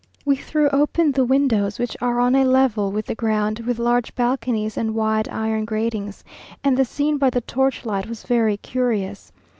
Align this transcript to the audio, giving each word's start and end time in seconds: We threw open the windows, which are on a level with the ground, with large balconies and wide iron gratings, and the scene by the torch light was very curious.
We 0.25 0.35
threw 0.35 0.67
open 0.69 1.11
the 1.11 1.23
windows, 1.23 1.77
which 1.77 1.95
are 2.01 2.19
on 2.19 2.33
a 2.33 2.43
level 2.43 2.91
with 2.91 3.05
the 3.05 3.13
ground, 3.13 3.59
with 3.59 3.77
large 3.77 4.15
balconies 4.15 4.75
and 4.75 4.95
wide 4.95 5.29
iron 5.29 5.63
gratings, 5.63 6.23
and 6.63 6.75
the 6.75 6.85
scene 6.85 7.19
by 7.19 7.29
the 7.29 7.41
torch 7.41 7.85
light 7.85 8.07
was 8.09 8.23
very 8.23 8.57
curious. 8.57 9.31